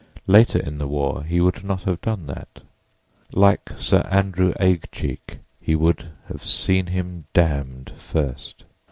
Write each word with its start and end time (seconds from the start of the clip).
Later 0.25 0.57
in 0.57 0.79
the 0.79 0.87
war 0.87 1.21
he 1.25 1.39
would 1.41 1.63
not 1.63 1.83
have 1.83 2.01
done 2.01 2.25
that; 2.25 2.63
like 3.33 3.69
Sir 3.77 3.99
Andrew 4.09 4.51
Aguecheek, 4.59 5.37
he 5.61 5.75
would 5.75 6.07
have 6.27 6.43
"seen 6.43 6.87
him 6.87 7.25
damned" 7.35 7.91
first. 7.95 8.63